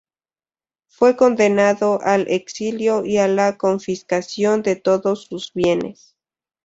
Fue 0.87 1.15
condenado 1.15 1.99
al 2.01 2.25
exilio 2.27 3.05
y 3.05 3.19
a 3.19 3.27
la 3.27 3.57
confiscación 3.59 4.63
de 4.63 4.75
todos 4.75 5.25
sus 5.25 5.53
bienes. 5.53 6.17